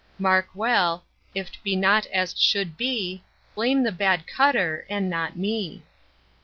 Mark 0.17 0.49
well: 0.55 1.05
If't 1.35 1.61
be 1.61 1.75
not 1.75 2.07
as't 2.07 2.35
should 2.39 2.75
be, 2.75 3.23
Blame 3.53 3.83
the 3.83 3.91
bad 3.91 4.25
Cutter, 4.25 4.87
and 4.89 5.11
not 5.11 5.37
me. 5.37 5.83